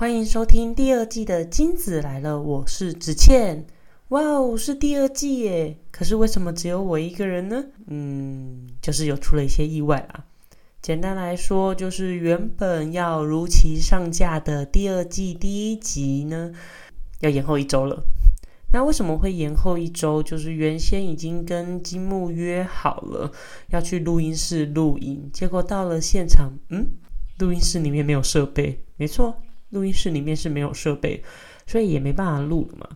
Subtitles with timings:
[0.00, 3.66] 欢迎收听第二季的《金子来了》，我是子倩。
[4.08, 5.76] 哇哦，是第二季耶！
[5.90, 7.62] 可是为什么只有我一个人呢？
[7.86, 10.24] 嗯，就是有出了一些意外啦。
[10.80, 16.50] 简单来说，就是原本要如期上架的第二季第一集呢，
[17.18, 18.02] 要延后一周了。
[18.72, 20.22] 那为什么会延后一周？
[20.22, 23.30] 就是原先已经跟金木约好了
[23.68, 26.86] 要去录音室录音，结果到了现场，嗯，
[27.38, 28.82] 录音室里面没有设备。
[28.96, 29.36] 没错，
[29.70, 31.22] 录音室里面是没有设备，
[31.66, 32.88] 所以也没办法录了嘛。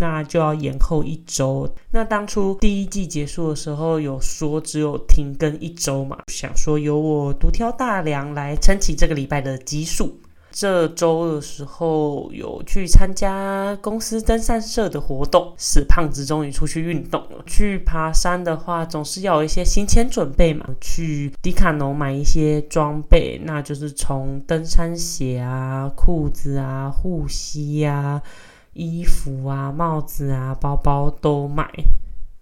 [0.00, 1.68] 那就要延后一周。
[1.90, 6.16] 那当初第一季结束的时候，有说只有停更一周嘛？
[6.28, 10.16] 想说由我独挑大梁来撑起这个礼拜的基数。
[10.60, 17.44] 这周的时候有去参加公司登山社的活动，死胖子终于出去运动了。
[17.46, 20.68] 去爬山的话，总是要有一些行前准备嘛。
[20.80, 28.20] 去迪卡侬买一些装备，那就是从登山鞋啊、裤子啊、护膝呀。
[28.72, 31.70] 衣服啊、帽子啊、包包都买，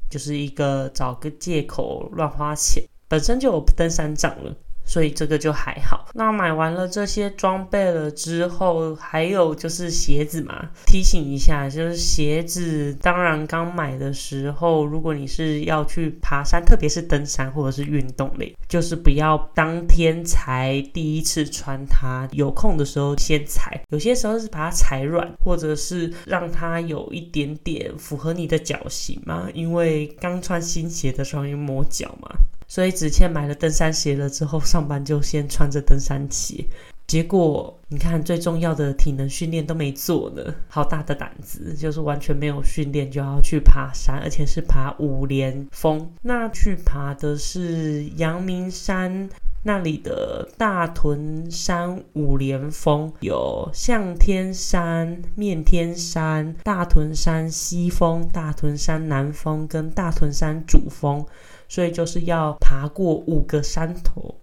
[0.08, 2.82] 就是一个找个借口乱花钱。
[3.08, 4.56] 本身就有登山杖了。
[4.86, 6.06] 所以这个就还好。
[6.14, 10.70] 那买完了这些装备了之后，还有就是鞋子嘛。
[10.86, 23.82] 提醒一下，就是鞋子，当然刚买的时候，如果你是要去爬山，特别是登山或者是运动类，就是不要当天才第一次穿它，有空的时候先踩。
[23.90, 29.48] 有些时候是把它踩软，或者是让它有一点点符合你的脚型嘛。
[29.52, 32.30] 因为刚穿新鞋的时候要磨脚嘛。
[32.68, 36.64] 所以子倩买了登山鞋了之后，上班就先穿着登山鞋。
[37.06, 46.10] 结果你看，最重要的体能训练都没做呢，好大的胆子，就是完全没有训练就要去爬山，而且是爬五连峰。
[46.22, 49.30] 那去爬的是阳明山
[49.62, 61.24] 那里的大屯山五连峰，有向天山、面天山、大屯山西峰、大屯山南峰跟大屯山主峰。
[61.68, 64.34] 所以就是要爬过五个山头，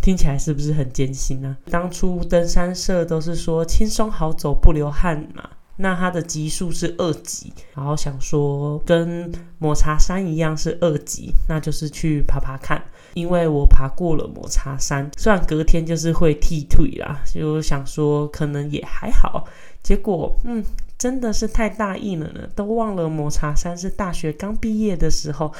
[0.00, 1.56] 听起来是不是很艰辛呢？
[1.70, 12.82] 当初登山社都是说轻松好走不流汗嘛，那它的级数是二级，然后想说跟抹茶山一样是二级，那就是去爬爬看。
[13.14, 19.44] 因为我爬过了抹茶山，虽然隔天就是会踢腿啦，就想说可能也还好，
[19.82, 20.64] 结果嗯，
[21.02, 25.52] 真的是太大意了呢，都忘了抹茶山是大学刚毕业的时候。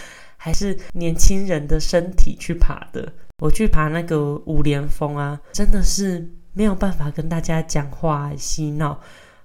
[0.44, 3.12] 还是年轻人的身体去爬的。
[3.38, 9.00] 我去爬那个五连峰啊，真的是没有办法跟大家讲话嬉闹，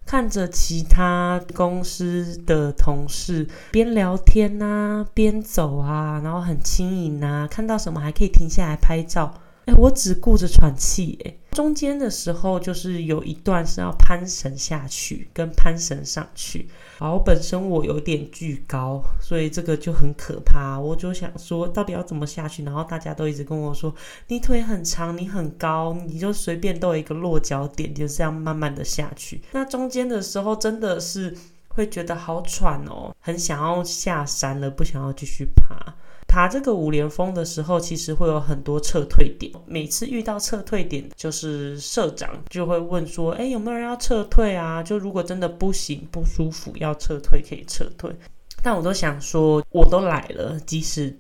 [0.08, 9.32] 看着其他公司的同事边聊天啊，边走啊，然后很轻盈啊，看到什么还可以停下来拍照。
[9.68, 11.34] 哎，我只顾着喘气，哎。
[11.52, 16.70] 中间的时候，就是有一段是要攀绳下去，跟攀绳上去。
[17.00, 20.80] 然后本身我有点巨高，所以这个就很可怕。
[20.80, 22.64] 我就想说，到底要怎么下去？
[22.64, 23.94] 然后大家都一直跟我说，
[24.28, 29.42] 你腿很长，你很高，你就随便都有一个落脚点，就这样慢慢的下去。
[29.52, 31.36] 那中间的时候，真的是
[31.70, 35.96] 会觉得好喘哦，很想要下山了，不想要继续爬。
[36.28, 39.52] 爬这个五连峰的时候，其实会有很多撤退点。
[39.66, 44.84] 每次遇到撤退点，就是社长就会问说：“哎，有没有人要撤退啊？
[44.84, 48.14] 就如果真的不行、不舒服要撤退，可以撤退。”
[48.62, 51.18] 但我都想说，我都来了，即使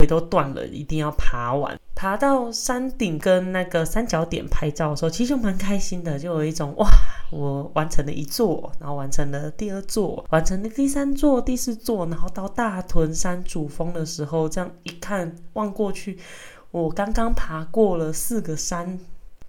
[0.00, 1.78] 腿都断了，一定要爬完。
[1.94, 6.88] 爬到山顶跟那个三角点拍照的时候，其实就蛮开心的，就有一种哇。
[7.30, 16.18] 我完成了一座，然后完成了第二座，完成了第三座、第四座，然后到大屯山主峰的时候，这样一看望过去，
[16.70, 18.98] 我刚刚爬过了四个山，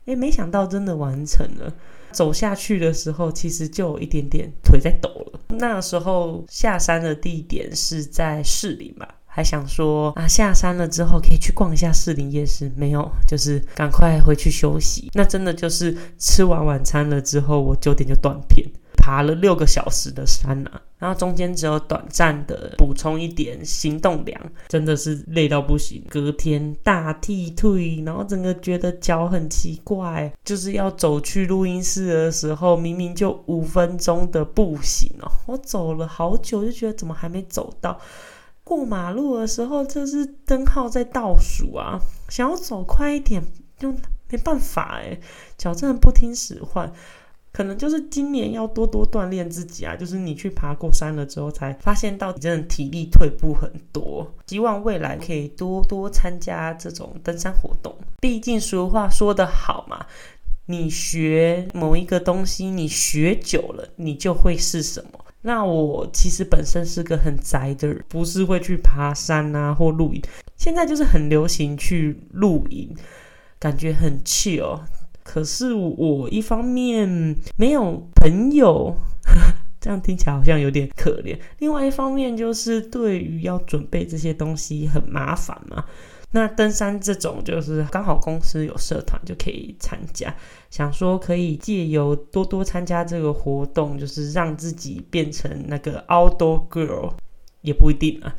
[0.06, 1.74] 诶，没想到真的完成了。
[2.12, 5.40] 走下去的时候，其实就有一点点腿在抖了。
[5.48, 9.08] 那时候下山的地点是在市里嘛。
[9.34, 15.10] 还想说啊，下山了之后可以去逛一下士林夜市，没有，就是赶快回去休息。
[15.14, 26.04] 那真的就是吃完晚餐了之后，我九点就断片，爬了六个小时的山啊，然后中间只有短暂的补充一点行动粮，真的是累到不行。
[26.10, 37.98] 隔天大踢腿，然后整个觉得脚很奇怪，就是要走去录音室的时候，明明就五分钟的步行哦，我走了好久，就觉得怎么还没走到。
[38.64, 42.00] 过马路的时候，就是灯号在倒数啊，
[42.30, 43.44] 想要走快一点，
[43.78, 43.92] 就
[44.30, 45.20] 没办法哎，
[45.58, 46.92] 脚真的不听使唤。
[47.54, 54.34] 可能就是今年要多多锻炼自己啊，就是你去爬过山了之后，才发现到底真的体力退步很多。
[54.48, 57.94] 希望未来可以多多参加这种登山活动。
[58.22, 60.06] 毕竟俗话说得好嘛。
[60.68, 65.20] 你学某一个东西，你学久了，你就会是什么。
[65.44, 70.22] 那我其实本身是个很宅的人，不是会去爬山啊或露营。
[70.56, 72.96] 现在就是很流行去露营，
[73.60, 74.80] 感觉很 chill。
[75.24, 78.96] 可是我一方面没有朋友，
[79.80, 85.86] 这样听起来好像有点可怜；另外一方面就是对于要准备这些东西很麻烦嘛。
[86.34, 90.34] 那登山这种就是刚好公司有社团就可以参加，
[90.70, 97.12] 想说可以借由多多参加这个活动，就是让自己变成那个 outdoor girl，
[97.62, 98.34] 也不一定啊。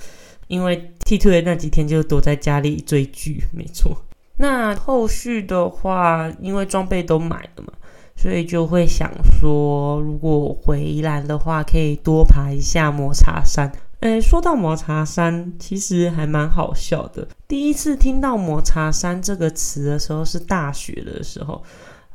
[0.49, 3.97] 因为 T two 的那几天就躲在家里追剧，没错。
[4.37, 7.73] 那后续的话，因为装备都买了嘛，
[8.17, 13.71] 所以就会想说，如果回宜兰的话，可以多爬一下抹茶山。
[14.03, 17.29] 诶，说到抹茶山，其实还蛮好笑的。
[17.47, 21.63] 第一次听到抹茶山这个词的时候是大学的时候，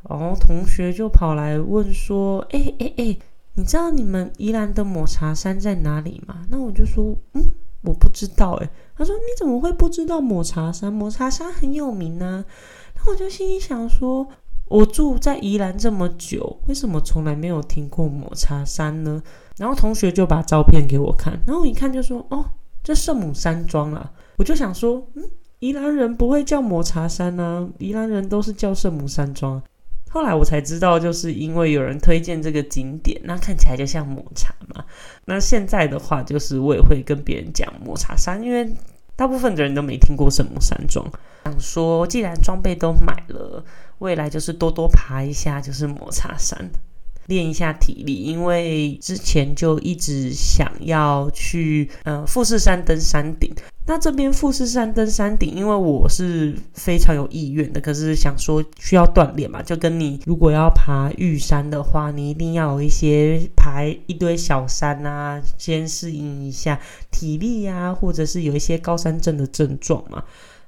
[0.09, 3.17] 然后同学就跑来问说：“哎哎哎，
[3.53, 7.51] 你知道你们宜兰的抹茶山在哪里吗？”那我就说：“嗯，
[7.83, 10.91] 我不知道。”诶，他说：“你怎么会不知道抹茶山？
[10.91, 12.43] 抹茶山很有名呢。”
[12.97, 14.27] 那我就心里想说
[14.67, 19.23] ：“我住在宜兰这么久，为什么从来没有听过抹茶山呢？”
[19.57, 22.45] 然后同学就把照片给我看，然后我一看就说：“哦，
[22.83, 25.23] 这圣母山庄啊！”我就想说：“嗯，
[25.59, 29.61] 宜兰人不会叫抹茶山啊，宜兰人都是叫圣母山庄。”
[30.09, 34.85] 后来我才知道，就是因为有人推荐这个景点，那看起来就像抹茶嘛。
[35.25, 38.71] 那现在的话，就是我也会跟别人讲抹茶山，因为
[39.15, 41.05] 大部分的人都没听过圣母山庄。
[41.43, 43.63] 想说，既然装备都买了，
[43.99, 46.69] 未来就是多多爬一下，就是抹茶山。
[47.27, 53.53] 练一下体力，因为之前就一直想要去呃富士山登山顶。
[53.85, 66.77] 那这边富士山登山顶，因为我是非常有意愿的，可是想说需要锻炼嘛，就跟你如果要爬玉山的话，你一定要有一些爬一堆小山啊，先适应一下
[67.11, 70.21] 体力呀，或者是有一些高山症的症状嘛。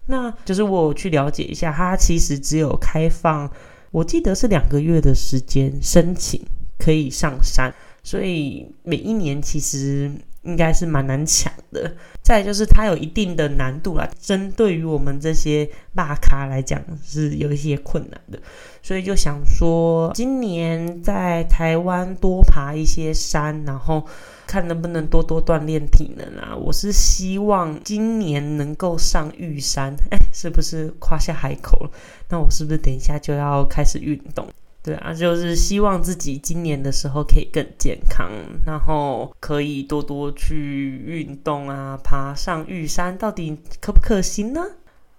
[0.05, 3.49] 那就是我去了解一下，它其实只有开放。
[3.91, 6.41] 我记得是两个月的时间申请
[6.77, 10.11] 可以上山，所以每一年其实
[10.43, 11.95] 应该是蛮难抢的。
[12.21, 18.39] 再就是它有一定的难度啦，针对于我们这些大咖来讲是有一些困难的，
[18.81, 24.05] 所以就想说今年在台湾多爬一些山，然后。
[24.49, 26.55] 看能不能多多锻炼体能啊！
[26.55, 31.91] 我是希望今年能够上玉山，哎，是不是夸下海口了？
[32.29, 34.47] 那我是不是等一下就要开始运动？
[34.81, 38.27] 对啊，就是希望自己今年的时候可以更健康，
[38.65, 44.65] 然后可以多多去运动啊，爬上玉山，到底可不可行呢？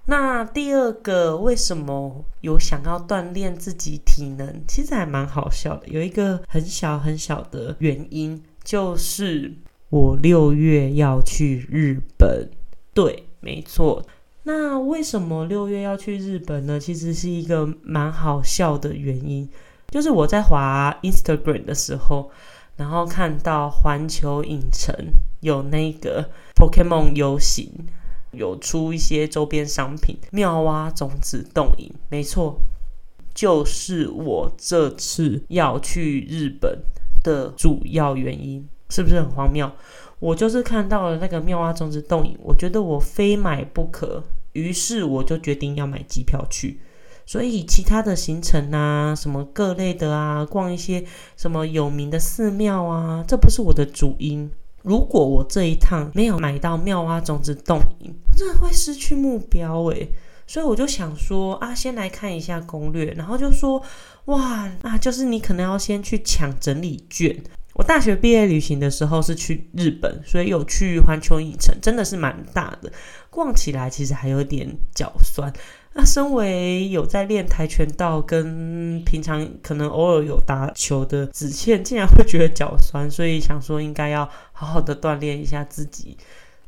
[0.07, 4.61] 那第二个，为什么有想要锻炼自己体能？
[4.67, 8.43] 其实还蛮好笑的，有一个很小很小的原因。
[8.63, 9.55] 就是
[9.89, 12.49] 我六月要去日本，
[12.95, 14.05] 对，没错。
[14.45, 16.79] 那为什么六月要去日本呢？
[16.79, 19.49] 其实是一个蛮好笑的原因，
[19.89, 22.31] 就是我在滑 Instagram 的时候，
[22.77, 24.95] 然后看到环球影城
[25.41, 27.71] 有那个 Pokemon 游行，
[28.33, 32.61] 有出一些周边商品，妙蛙种子冻饮，没错，
[33.35, 36.79] 就是我这次要去日本。
[37.23, 39.71] 的主要原因是不是很荒谬？
[40.19, 46.81] 我就是看到了那个妙蛙种子动影，我觉得我非买不可，于是我就决定要买机票去。
[47.25, 51.05] 所以其他的行程啊，什么各类的啊，逛一些
[51.37, 54.51] 什么有名的寺庙啊，这不是我的主因。
[54.83, 60.09] 如果我这一趟没有买到妙蛙种子动影，我真的会失去目标诶。
[60.51, 63.81] 所以我就想说啊，先来看一下攻略，然后就说
[64.25, 67.41] 哇啊，就是你可能要先去抢整理券。
[67.75, 72.91] 我大学毕业旅行的时候是去日本，所以有去环球影城，真的是蛮大的，
[73.31, 75.53] 逛起来其实还有点脚酸。
[75.93, 86.19] 那身为有在练跆拳道，跟平常可能偶尔有打球的子倩，竟然会觉得脚酸，所以想说应该要好好的锻炼一下自己。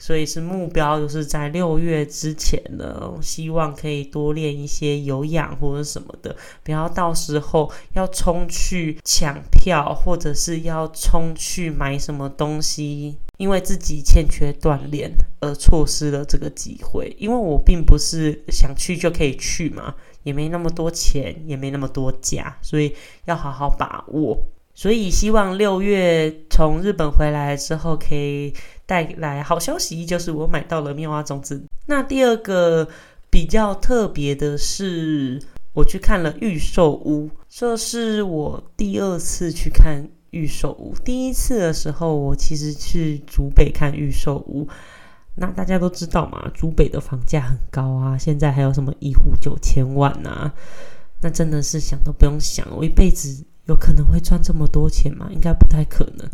[0.03, 17.15] 所以是目标，就是在六月之前呢，希望可以多练一些有氧或者什么的，不要到时候要冲去抢票，或者是要冲去买什么东西，因为自己欠缺锻炼而错失了这个机会。
[17.17, 19.95] 因为我并不是想去就可以去嘛，
[20.25, 22.93] 也没那么多钱，也没那么多假，所以
[23.27, 24.37] 要好好把握。
[24.75, 28.53] 所以希望六月从日本回来之后可以。
[28.85, 31.63] 带来好消息，就是我买到了妙蛙种子。
[31.87, 32.87] 那第二个
[33.31, 35.41] 比较特别的是，
[35.73, 40.95] 我去看了预售屋，这是我第二次去看预售屋。
[41.03, 44.69] 第一次的时候，我其实去竹北看预售屋。
[45.37, 50.53] 那大家都知道嘛，竹北的房价很高啊，现在还有什么一户九千万啊？
[51.23, 55.29] 那真的是想都不用想，我一辈子有可能会赚这么多钱吗？
[55.31, 56.29] 应该不太可能。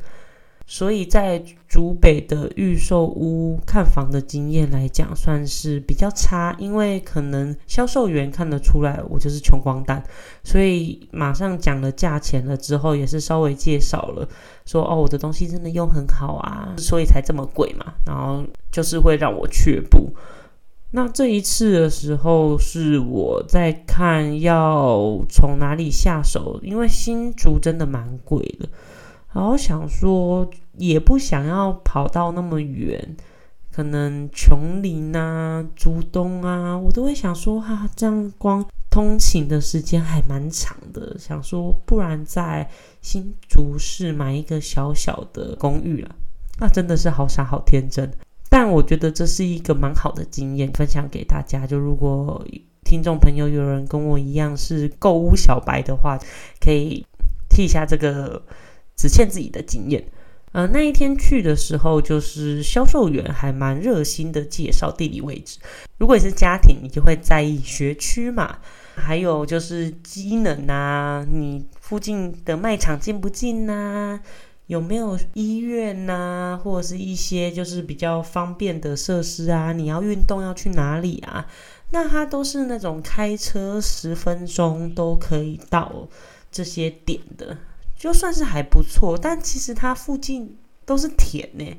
[0.71, 10.05] 所以在竹北的预售屋看房的经验来讲，算是比较差，因为可能销售员看得出来我就是穷光蛋，
[10.45, 14.29] 所以马上讲了价钱了之后，也是稍微介绍了，
[14.67, 20.15] 说哦我的东西真的用很好啊，所以才这么贵嘛，然后就是会让我却步。
[20.91, 28.67] 那这一次的时候，是我在看要从哪里下手，因为新竹真的蛮贵的。
[29.35, 33.17] 然后想说，也不想要跑到那么远，
[33.71, 41.15] 可能琼林啊、竹东啊，我都会想说，哈，这样光通勤的时间还蛮长的。
[41.19, 42.67] 想说，不然在
[43.03, 46.17] 新竹市买一个小小的公寓啊，
[46.59, 48.11] 那真的是好傻好天真。
[48.49, 51.67] 但我觉得这是一个蛮好的经验，分享给大家。
[51.67, 52.45] 就如果
[52.85, 56.19] 听众朋友有人跟我一样是购物小白的话，
[56.61, 57.05] 可以
[57.49, 58.43] 替一下这个。
[59.01, 60.05] 只欠自己的经验，
[60.51, 65.61] 呃，那一天去的时候，就是销售员还蛮热心的介绍地理位置。
[65.99, 68.59] 如果你是家庭，你就会在意学区嘛，
[68.97, 74.19] 还有就是机能啊，你附近的卖场近不近呐？
[74.69, 76.59] 有没有医院呐？
[76.63, 79.73] 或者是一些就是比较方便的设施啊？
[79.73, 81.47] 你要运动要去哪里啊？
[81.91, 86.07] 那它都是那种开车十分钟都可以到
[86.53, 87.57] 这些点的。
[87.97, 91.79] 就算是还不错，但其实它附近都是田呢，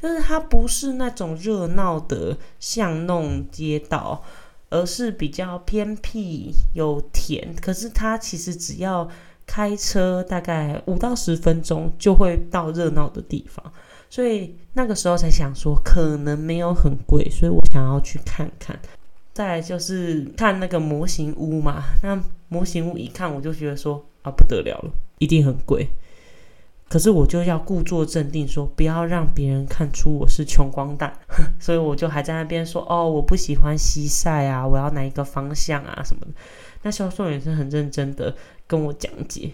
[0.00, 4.22] 就是它不是那种热闹的巷弄街道，
[4.68, 7.56] 而是比较偏僻有田。
[7.56, 9.08] 可是它其实只要
[9.50, 13.60] 开车大概五到十分钟就会到热闹的地方，
[14.08, 18.78] 所以那个时候才想说可能没有很贵，所以我想要去看看。
[19.32, 22.16] 再来就是看那个模型屋嘛，那
[22.48, 24.90] 模型屋一看我就觉得说啊不得了了。
[25.18, 25.88] 一定很贵，
[26.88, 31.12] 可是我就要故作镇定，说不要让别人看出我是穷光蛋，
[31.58, 36.32] 所以我就还在那边说哦，我不喜欢西晒啊，我要哪一个方向啊什么的。
[36.82, 38.34] 那销售员是很认真的
[38.70, 39.50] 跟我讲解，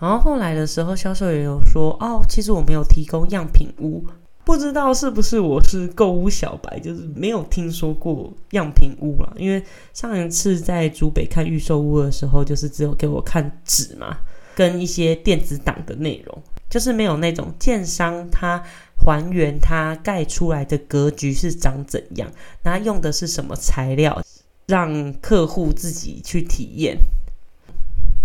[0.00, 4.02] 然后后来的时候，销售也有说哦，其实我没有提供样品屋，
[4.46, 9.34] 不知道是不是我是购物小白，就是没有听说过样品屋了。
[9.36, 14.16] 因为上一次在竹北看预售屋的时候，就是只有给我看纸嘛。
[14.56, 18.62] 跟一些电子档的内容，就是没有那种建商他
[18.96, 22.30] 还原他盖出来的格局是长怎样，
[22.62, 24.20] 那用的是什么材料，
[24.66, 26.98] 让客户自己去体验。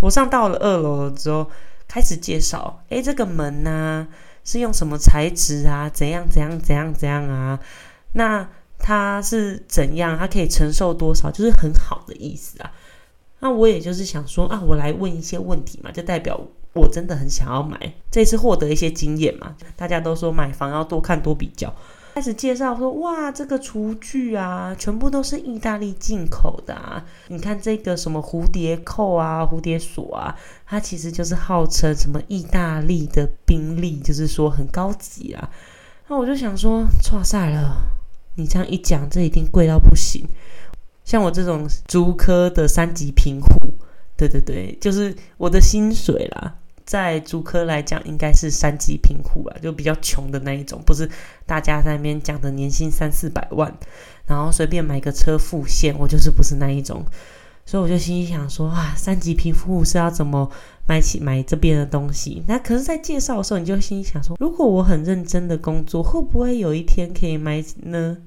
[0.01, 1.49] 我上到了二楼之后，
[1.87, 4.07] 开始介绍，诶，这个门呢
[4.43, 5.89] 是用什么材质啊？
[5.89, 7.59] 怎样怎样怎样怎样啊？
[8.13, 8.47] 那
[8.77, 10.17] 它是怎样？
[10.17, 11.31] 它可以承受多少？
[11.31, 12.71] 就是很好的意思啊。
[13.39, 16.39] 那我也就是想说啊，我来问一些问题嘛，就代表
[16.73, 19.55] 我真的很想要买，这次获得一些经验嘛。
[19.75, 21.73] 大家都说买房要多看多比较，
[22.15, 27.03] 开始介绍说哇，这个厨具啊，全部都是意大利进口的啊。
[27.27, 30.33] 你看这个什么蝴蝶扣啊、蝴蝶锁啊，
[30.65, 35.49] 它其实就是号称什么意大利的宾利，就是说很高级啊。
[36.07, 37.75] 那我就想说，错赛了，
[38.35, 40.25] 你这样一讲，这一定贵到不行。
[41.03, 43.73] 像我这种租科的三级贫户，
[44.15, 51.09] 对对对，就是我的薪水啦，在租科来讲应该是三级贫户啦，就比较穷的那一种，不是
[51.45, 53.73] 大家在那边讲的年薪三四百万，
[54.27, 57.03] 然后随便买个车付现，我就是不是那一种，
[57.65, 60.49] 所以我就心里想说啊，三级贫户是要怎么
[60.87, 62.43] 买起买这边的东西？
[62.47, 68.17] 那可是，在介绍的时候，你就心里想说，如果我很认真的工作，会不会有一天可以买呢？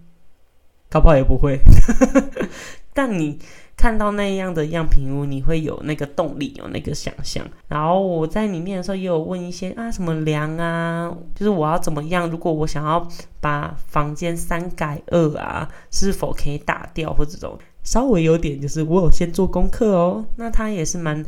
[0.90, 1.60] 搞不好也不会，
[2.94, 3.38] 但你
[3.78, 7.47] 看到那样的样品屋，你会有那个动力，有那个想象。
[7.68, 12.28] 然后我在里面的时候也有问一些啊，什么梁啊，就是我要怎么样？
[12.28, 13.06] 如果我想要
[13.40, 17.56] 把房间三改二啊，是否可以打掉或这种？
[17.85, 20.26] 稍微有点就是我有先做功课哦。
[20.35, 21.25] 那他也是蛮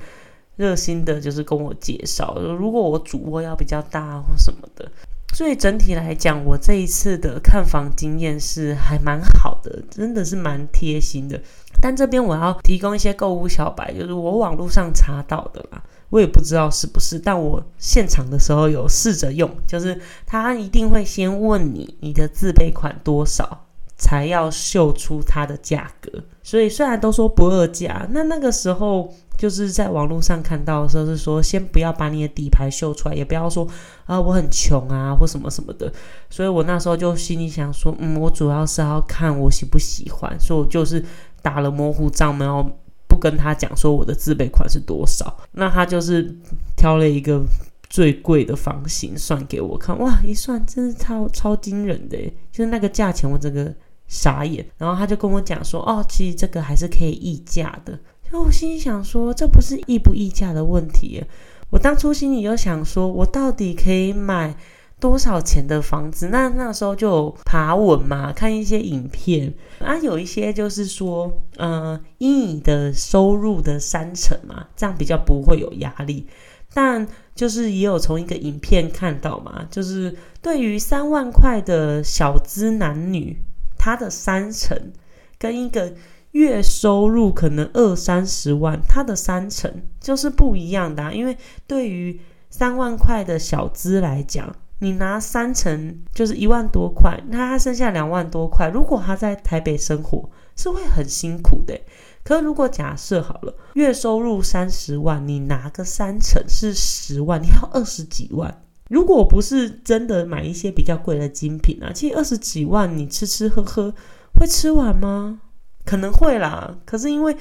[0.56, 4.90] 热心的，就是跟我介绍，如果我主卧要比较大或什么的。
[5.32, 11.40] 所以整体来讲，我这一次的看房经验是还蛮好的，真的是蛮贴心的。
[11.80, 26.10] 但这边我要提供一些购物小白，就是我网络上查到的啦，我也不知道是不是，但我现场的时候有试着用，就是他一定会先问你你的自备款多少，才要秀出它的价格。
[26.42, 33.66] 所以虽然都说不二价，那那个时候就是在网络上看到的时候是说，先不要把你的底牌秀出来，也不要说
[34.04, 35.90] 啊我很穷啊或什么什么的。
[36.28, 41.02] 所以我那时候就心里想说，嗯，我主要是要看我喜不喜欢，所以我就是
[41.40, 42.70] 打了模糊账，然后
[43.08, 45.34] 不跟他讲说我的自备款是多少。
[45.52, 46.36] 那他就是
[46.76, 47.40] 挑了一个
[47.88, 52.18] 最贵的房型算给我看，哇，一算真是超超惊人的，
[52.52, 53.74] 就是那个价钱我整个
[54.06, 54.62] 傻眼。
[54.76, 57.98] 然后他就跟我讲说，哦，其实这个还是可以议价的。
[58.30, 61.24] 就我心里想说，这不是议不议价的问题。
[61.70, 64.54] 我当初心里就想说，我到底可以买
[65.00, 66.28] 多少钱的房子？
[66.28, 76.28] 那那时候就爬文嘛，看一些影片啊，有一些就是说，嗯，以你的收入的三成嘛，这样比较不会有压力。
[76.72, 83.36] 但就是也有从一个影片看到嘛，就是对于三万块的小资男女，
[83.76, 84.92] 他的三成
[85.36, 85.92] 跟一个
[86.32, 91.14] 月收入可能二三十万，他的三成就是不一样的。
[91.14, 101.78] 因为对于三万块的小资来讲，你拿三成就是一万多块，那他剩下两万多块，如果他在台北生活，是会很辛苦的。
[102.22, 108.62] 可如果假设好了，月收入三十万，你拿个三成是十万，你要二十几万。
[108.88, 113.94] 如果不是真的买一些比较贵的精品啊，其实二十几万你吃吃喝喝
[114.34, 115.40] 会吃完吗？
[115.84, 116.76] 可能会啦。
[116.84, 117.36] 可是因为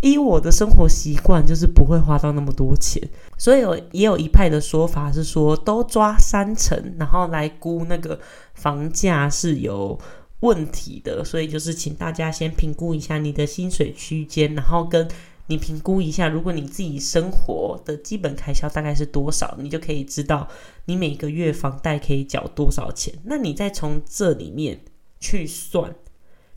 [0.00, 3.02] 依我的生活习惯，就是不会花到那么多钱，
[3.38, 8.18] 所以有也有一派的说法是说，都抓三成，然后来估那个
[8.54, 9.98] 房价是有。
[10.40, 15.08] 问题的，所以就是请大家先评估一下你的薪水区间，然后跟
[15.46, 20.46] 你评估一下，如果你自己生活的基本开销大概是多少，你就可以知道
[20.84, 23.14] 你每个月房贷可以缴多少钱。
[23.24, 24.78] 那你再从这里面
[25.18, 25.92] 去算，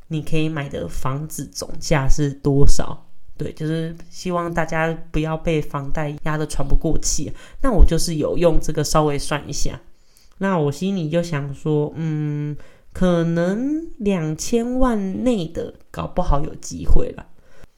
[0.10, 3.08] 你可以买的房子总价是多少？
[3.38, 7.32] 对，就是希望大家不要被房贷压得喘不过气。
[7.62, 9.80] 那我就是有用这个稍微算一下，
[10.40, 12.58] 那我心里就想说，嗯。
[12.92, 17.24] 可能两千万内的搞不好有机会了，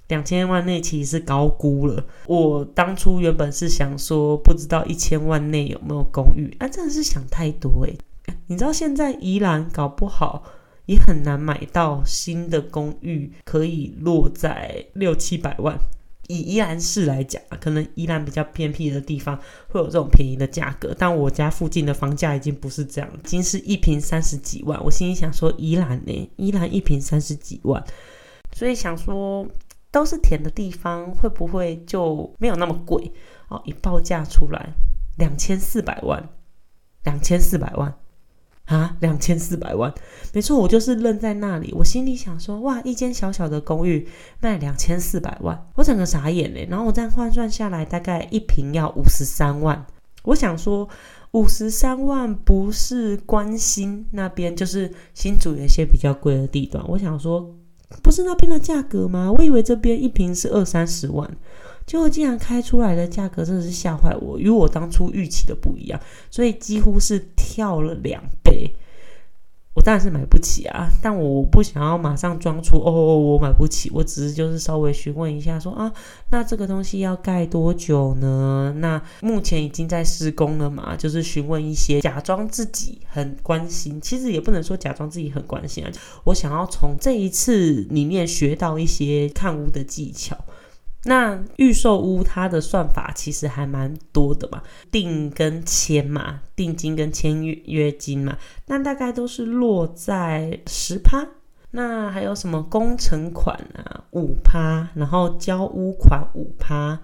[0.07, 2.05] 两千万内其实是高估了。
[2.27, 7.97] 我当初原本是想说，不知道一千万内有没有公寓，啊，真的是想太多诶。
[8.47, 10.43] 你知道现在宜兰搞不好
[10.91, 15.77] 也很难买到新的公寓，可以落在六七百万。
[16.27, 19.37] 以宜兰市来讲可能宜兰比较偏僻的地方
[19.69, 24.81] 会有这种便宜的价格，但我家附近的房价已经不是这样，已经是一平三十几万。
[24.83, 27.81] 我心里想说，宜兰呢，宜兰一平三十几万，
[28.53, 29.47] 所以想说
[29.91, 33.13] 都是田的地方，会不会就没有那么贵？
[33.47, 34.73] 哦，一报价出来
[35.17, 36.29] 两千四百万，
[37.05, 37.93] 两千四百万。
[38.71, 39.93] 啊，两千四百万，
[40.31, 41.73] 没错，我就是愣在那里。
[41.73, 44.07] 我心里想说，哇，一间小小的公寓
[44.39, 46.65] 卖两千四百万，我整个傻眼嘞。
[46.69, 49.85] 然后我这样换算下来，大概一平要五十三万。
[50.23, 50.87] 我想说，
[51.31, 56.81] 五十三万不是关心那边，就是新竹有一些比较贵的地段。
[56.87, 57.53] 我想说，
[58.01, 59.29] 不是那边的价格吗？
[59.37, 61.29] 我以为这边一平是二三十万。
[61.91, 65.99] 结果竟然开出来的价格真的是吓坏我，与我当初预期的不一样，
[66.29, 68.73] 所以几乎是跳了两倍。
[69.73, 73.91] 我当然是买不起啊，但我不想要马上装出哦，我买不起。
[73.93, 75.91] 我只是就是稍微询问一下，说啊，
[76.29, 78.73] 那这个东西要盖多久呢？
[78.77, 80.95] 那目前已经在施工了嘛？
[80.95, 85.91] 就是询问一些，假装自己很关心，其实也不能说假装自己很关心啊。
[86.23, 90.37] 我想要从这一次里面学到一些看屋的技巧。
[91.03, 94.61] 那预售屋它的算法其实还蛮多的嘛，
[94.91, 98.37] 定跟签嘛，定金跟签约约金嘛，
[98.67, 101.27] 那大概都是落在十趴。
[101.71, 106.99] 那还有什么工程款啊，五趴，然后交屋款五趴，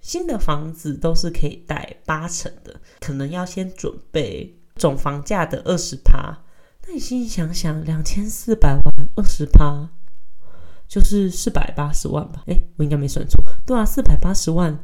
[0.00, 6.38] 新的房子都是可以贷八成的，可能要先准备总房价的二十趴。
[6.86, 9.88] 那你心里想想，两千四百万二十趴。
[10.90, 12.42] 就是四百八十万吧？
[12.48, 13.44] 哎，我应该没算错。
[13.64, 14.76] 对啊，四百八十万，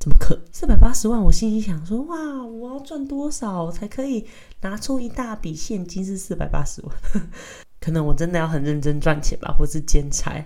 [0.00, 0.40] 怎么可？
[0.50, 4.26] 四百八十万，我心里想说，哇，我要赚多少才可以
[4.62, 6.02] 拿出一大笔现金？
[6.02, 6.96] 是四百八十万，
[7.78, 10.42] 可能我真的要很认真赚钱吧，或是兼差，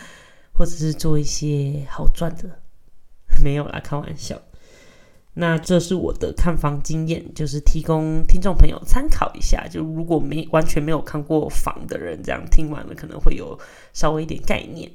[0.52, 2.60] 或者是做一些好赚的。
[3.42, 4.38] 没有啦，开玩笑。
[5.38, 9.68] 那这是我的看房经验，就是提供听众朋友参考一下。
[9.68, 13.58] 就如果没完全没有看过房的人，这样听完了可能会有
[13.92, 14.90] 稍微一点概念。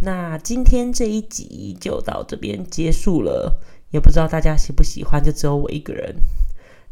[0.00, 3.60] 那今天这一集就到这边结束了，
[3.90, 6.16] 也不知道大家喜不喜欢，就只有我一个人。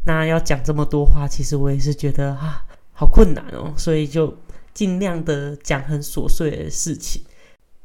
[0.05, 4.35] 那要讲这么多话，其实我也是觉得啊，好困难哦，所以就。
[4.73, 7.23] 尽量的讲很琐碎的事情，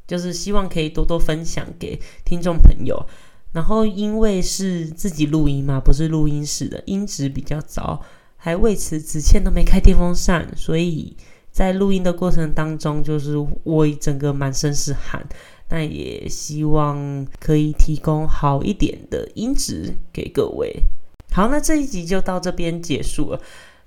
[0.06, 3.06] 就是希望可以多多分享给听众朋友。
[3.52, 8.00] 然后因为是自己录音嘛，不是录音室的，音质比较糟，
[8.36, 11.16] 还为此子倩都没开电风扇，所以
[11.50, 15.24] 在录音的过程当中，就是我整个满身是汗。
[15.68, 20.82] 那也希望可以提供好一点的音质给各位。
[21.30, 23.40] 好，那这一集就到这边结束了。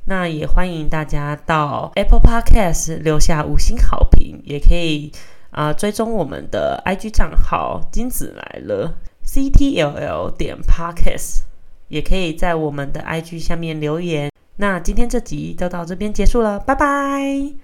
[0.05, 5.11] 那也欢迎大家到 Apple Podcast 留下五星好评，也可以
[5.51, 11.41] 啊追踪我们的 IG 账号“金子来了 ”（CTLL 点 Podcast），
[11.87, 14.29] 也可以在我们的 IG 下面留言。
[14.57, 17.55] 那今天这集就到这边结束了，拜拜。